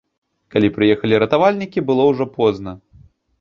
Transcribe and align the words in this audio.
Калі 0.53 0.71
прыехалі 0.77 1.19
ратавальнікі, 1.23 1.85
было 1.91 2.09
ўжо 2.13 2.29
позна. 2.39 2.75